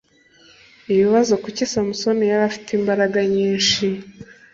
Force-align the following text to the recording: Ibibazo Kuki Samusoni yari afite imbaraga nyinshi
Ibibazo 0.91 1.33
Kuki 1.43 1.63
Samusoni 1.71 2.23
yari 2.31 2.43
afite 2.49 2.69
imbaraga 2.79 3.19
nyinshi 3.35 3.85